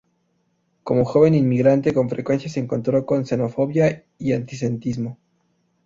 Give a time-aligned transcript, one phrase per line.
[0.81, 5.19] Como joven inmigrante, con frecuencia se encontró con xenofobia y antisemitismo.